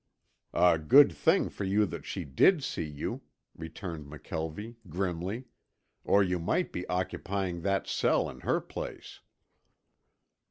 "A 0.55 0.79
good 0.79 1.11
thing 1.11 1.47
for 1.49 1.63
you 1.63 1.85
that 1.85 2.07
she 2.07 2.25
did 2.25 2.63
see 2.63 2.85
you," 2.87 3.21
returned 3.55 4.07
McKelvie 4.07 4.77
grimly, 4.89 5.45
"or 6.03 6.23
you 6.23 6.39
might 6.39 6.71
be 6.71 6.87
occupying 6.89 7.61
that 7.61 7.85
cell 7.85 8.27
in 8.27 8.39
her 8.39 8.59
place." 8.61 9.19